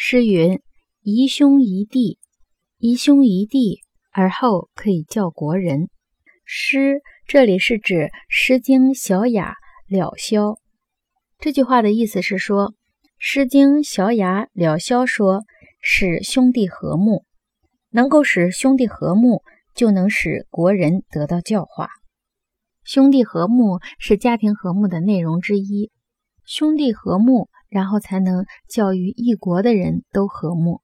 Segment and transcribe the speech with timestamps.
[0.00, 0.60] 诗云
[1.02, 2.20] ：“宜兄宜弟，
[2.78, 3.80] 宜兄宜弟，
[4.12, 5.88] 而后可以教国人。”
[6.46, 7.94] 诗这里是指
[8.28, 9.56] 《诗经·小雅·
[9.98, 10.50] 了萧》。
[11.40, 12.70] 这句话的意思是说，
[13.18, 15.42] 《诗经·小雅·了萧》说，
[15.80, 17.24] 使兄弟和睦，
[17.90, 19.42] 能够使兄弟和睦，
[19.74, 21.88] 就能使国人得到教化。
[22.84, 25.90] 兄弟和睦是家庭和睦的内容之一，
[26.44, 27.48] 兄弟和睦。
[27.68, 30.80] 然后才能教育一国的人都和睦。